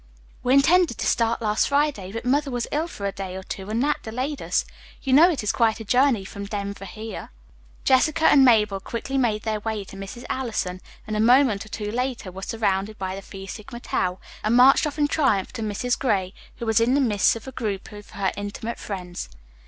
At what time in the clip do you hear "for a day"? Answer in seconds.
2.87-3.35